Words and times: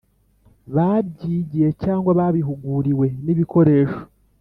babyigiye 0.75 1.69
cyangwa 1.83 2.09
babihuguriwe 2.19 3.07
n 3.25 3.27
ibikoresho 3.33 4.01